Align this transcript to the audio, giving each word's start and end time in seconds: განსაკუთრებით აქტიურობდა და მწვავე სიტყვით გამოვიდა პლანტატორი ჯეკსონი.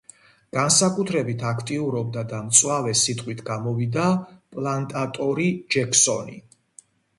განსაკუთრებით 0.57 1.43
აქტიურობდა 1.49 2.23
და 2.31 2.39
მწვავე 2.47 2.95
სიტყვით 3.03 3.45
გამოვიდა 3.51 4.09
პლანტატორი 4.57 5.49
ჯეკსონი. 5.77 6.45